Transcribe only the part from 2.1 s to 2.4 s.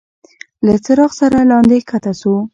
شو.